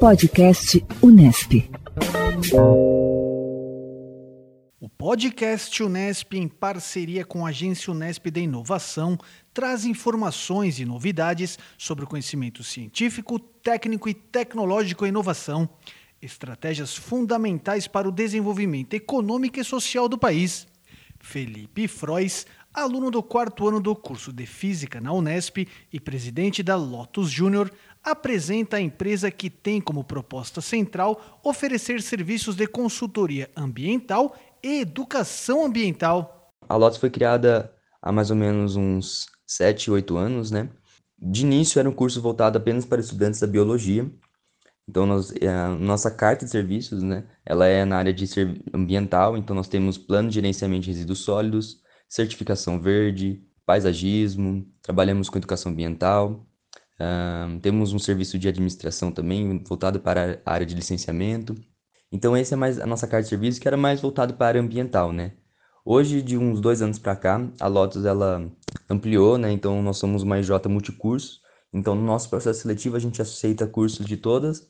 [0.00, 1.68] Podcast Unesp.
[4.80, 9.18] O podcast Unesp, em parceria com a Agência Unesp de Inovação,
[9.52, 15.68] traz informações e novidades sobre o conhecimento científico, técnico e tecnológico e inovação,
[16.22, 20.68] estratégias fundamentais para o desenvolvimento econômico e social do país.
[21.18, 26.76] Felipe Frois, aluno do quarto ano do curso de Física na Unesp e presidente da
[26.76, 27.72] Lotus Júnior,
[28.10, 35.64] apresenta a empresa que tem como proposta central oferecer serviços de consultoria ambiental e educação
[35.64, 36.52] ambiental.
[36.68, 40.68] A Lotus foi criada há mais ou menos uns 7, 8 anos, né?
[41.18, 44.08] De início era um curso voltado apenas para estudantes da biologia.
[44.88, 47.24] Então, nós, é, a nossa carta de serviços, né?
[47.44, 48.26] Ela é na área de
[48.72, 55.36] ambiental, então nós temos plano de gerenciamento de resíduos sólidos, certificação verde, paisagismo, trabalhamos com
[55.36, 56.46] educação ambiental,
[57.00, 61.54] uh, temos um serviço de administração também voltado para a área de licenciamento.
[62.10, 64.48] Então, essa é mais a nossa carta de serviço, que era mais voltado para a
[64.48, 65.32] área ambiental, né?
[65.84, 68.50] Hoje, de uns dois anos para cá, a Lotus ela
[68.90, 69.50] ampliou, né?
[69.52, 71.40] Então, nós somos uma IJ multicurso.
[71.72, 74.60] Então, no nosso processo seletivo, a gente aceita cursos de todas,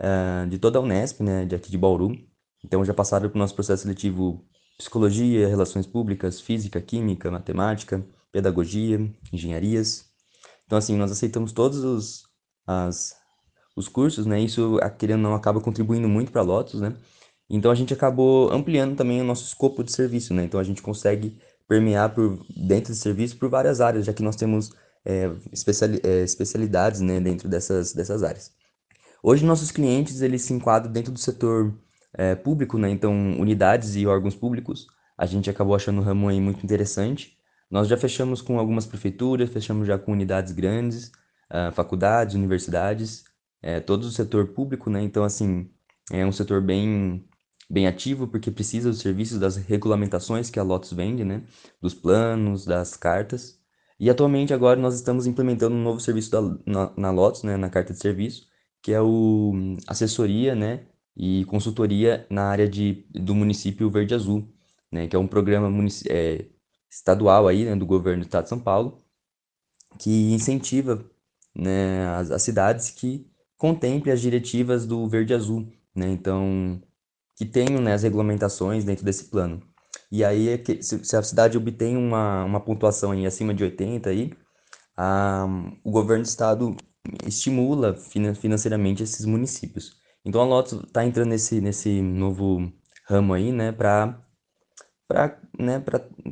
[0.00, 1.44] uh, de toda a Unesp, né?
[1.44, 2.16] De aqui de Bauru.
[2.64, 4.44] Então, já passaram para o nosso processo seletivo
[4.78, 9.00] psicologia, relações públicas, física, química, matemática, pedagogia,
[9.32, 10.13] engenharias.
[10.66, 12.22] Então, assim, nós aceitamos todos os,
[12.66, 13.14] as,
[13.76, 14.40] os cursos, né?
[14.40, 16.94] Isso, querendo não, acaba contribuindo muito para Lotus, né?
[17.48, 20.44] Então, a gente acabou ampliando também o nosso escopo de serviço, né?
[20.44, 24.36] Então, a gente consegue permear por dentro do serviço por várias áreas, já que nós
[24.36, 24.72] temos
[25.04, 28.52] é, especiali é, especialidades, né, dentro dessas, dessas áreas.
[29.22, 31.74] Hoje, nossos clientes, eles se enquadram dentro do setor
[32.14, 32.90] é, público, né?
[32.90, 37.36] Então, unidades e órgãos públicos, a gente acabou achando o ramo aí muito interessante.
[37.70, 41.08] Nós já fechamos com algumas prefeituras, fechamos já com unidades grandes,
[41.50, 43.24] uh, faculdades, universidades,
[43.62, 45.02] é, todo o setor público, né?
[45.02, 45.70] Então, assim,
[46.12, 47.26] é um setor bem,
[47.70, 51.42] bem ativo, porque precisa dos serviços, das regulamentações que a Lotus vende, né?
[51.80, 53.58] Dos planos, das cartas.
[53.98, 57.56] E atualmente, agora, nós estamos implementando um novo serviço da, na, na Lotus, né?
[57.56, 58.46] Na carta de serviço,
[58.82, 60.86] que é o hum, assessoria, né?
[61.16, 64.48] e consultoria na área de, do município Verde Azul,
[64.90, 65.70] né, que é um programa
[66.08, 66.46] é,
[66.94, 69.02] estadual aí, né, do governo do estado de São Paulo,
[69.98, 71.04] que incentiva
[71.54, 76.80] né, as, as cidades que contemplem as diretivas do Verde Azul, né, então
[77.36, 79.60] que tenham né, as regulamentações dentro desse plano.
[80.10, 84.32] E aí, é se a cidade obtém uma, uma pontuação aí acima de 80, aí,
[84.96, 85.46] a,
[85.82, 86.76] o governo do estado
[87.26, 89.96] estimula financeiramente esses municípios.
[90.24, 92.72] Então a Lotus está entrando nesse, nesse novo
[93.06, 94.24] ramo aí, né, para
[95.14, 95.82] para né,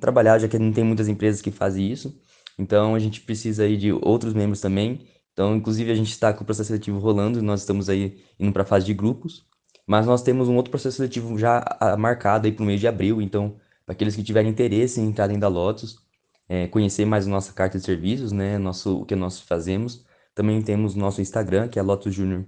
[0.00, 2.18] trabalhar, já que não tem muitas empresas que fazem isso.
[2.58, 5.06] Então a gente precisa aí de outros membros também.
[5.32, 8.62] Então, inclusive, a gente está com o processo seletivo rolando, nós estamos aí indo para
[8.62, 9.46] a fase de grupos,
[9.86, 11.64] mas nós temos um outro processo seletivo já
[11.98, 13.22] marcado aí para o mês de abril.
[13.22, 15.98] Então, para aqueles que tiverem interesse em entrar dentro da Lotus,
[16.48, 20.04] é, conhecer mais nossa carta de serviços, né, nosso, o que nós fazemos,
[20.34, 22.44] também temos nosso Instagram, que é Lotus Junior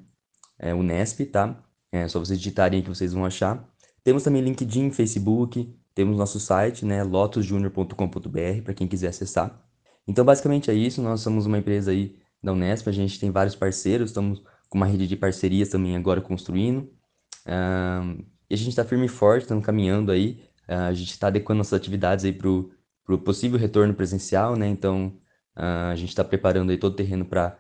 [0.59, 1.63] é, Unesp, tá?
[1.91, 3.69] É só vocês digitarem que vocês vão achar.
[4.05, 9.63] Temos também LinkedIn, Facebook, temos nosso site, né, lotusjunior.com.br, para quem quiser acessar.
[10.07, 11.03] Então, basicamente é isso.
[11.03, 14.87] Nós somos uma empresa aí da Unesp, a gente tem vários parceiros, estamos com uma
[14.87, 16.91] rede de parcerias também agora construindo.
[17.47, 20.43] Uh, e a gente está firme e forte, estamos caminhando aí.
[20.69, 24.67] Uh, a gente está adequando nossas atividades aí para o possível retorno presencial, né?
[24.69, 25.19] Então,
[25.57, 27.59] uh, a gente está preparando aí todo o terreno para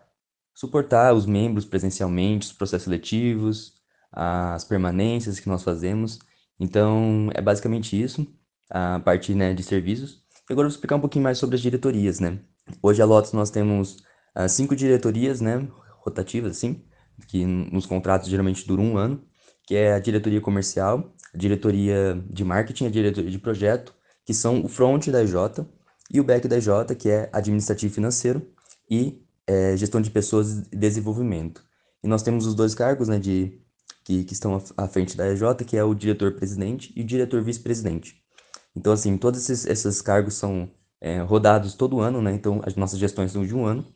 [0.54, 3.74] suportar os membros presencialmente, os processos seletivos,
[4.10, 6.18] as permanências que nós fazemos.
[6.58, 8.26] Então, é basicamente isso,
[8.70, 10.22] a parte né, de serviços.
[10.48, 12.38] E agora eu vou explicar um pouquinho mais sobre as diretorias, né?
[12.82, 13.96] Hoje a Lotus nós temos
[14.36, 15.68] uh, cinco diretorias, né,
[15.98, 16.84] rotativas, assim,
[17.28, 19.24] que nos contratos geralmente duram um ano,
[19.66, 24.64] que é a diretoria comercial, a diretoria de marketing, a diretoria de projeto, que são
[24.64, 25.34] o front da EJ,
[26.12, 28.46] e o back da EJ, que é administrativo financeiro,
[28.90, 31.64] e é, gestão de pessoas e desenvolvimento.
[32.02, 33.60] E nós temos os dois cargos né, de,
[34.04, 38.16] que, que estão à frente da EJ, que é o diretor-presidente e o diretor-vice-presidente.
[38.74, 40.70] Então, assim, todos esses, esses cargos são
[41.00, 42.32] é, rodados todo ano, né?
[42.32, 43.86] Então, as nossas gestões são de um ano.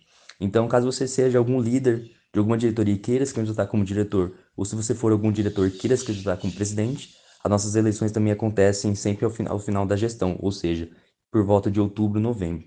[0.41, 4.35] Então, caso você seja algum líder de alguma diretoria e queira se candidatar como diretor,
[4.55, 8.13] ou se você for algum diretor e queira se candidatar como presidente, as nossas eleições
[8.13, 10.91] também acontecem sempre ao final, ao final da gestão, ou seja,
[11.31, 12.67] por volta de outubro, novembro.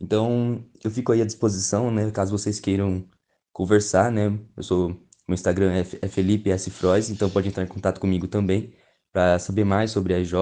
[0.00, 3.06] Então, eu fico aí à disposição, né, caso vocês queiram
[3.52, 4.38] conversar, né?
[4.56, 4.96] Eu sou
[5.30, 6.68] meu Instagram é, é Felipe S.
[6.72, 8.72] Frois, então pode entrar em contato comigo também
[9.12, 10.34] para saber mais sobre a IJ